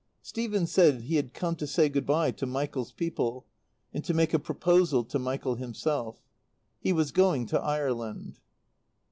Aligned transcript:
Stephen 0.23 0.65
said 0.65 1.01
he 1.01 1.15
had 1.17 1.31
come 1.31 1.55
to 1.55 1.67
say 1.67 1.87
good 1.87 2.07
bye 2.07 2.31
to 2.31 2.47
Michael's 2.47 2.91
people 2.91 3.45
and 3.93 4.03
to 4.03 4.15
make 4.15 4.33
a 4.33 4.39
proposal 4.39 5.03
to 5.03 5.19
Michael 5.19 5.53
himself. 5.57 6.23
He 6.79 6.91
was 6.91 7.11
going 7.11 7.45
to 7.45 7.59
Ireland. 7.61 8.39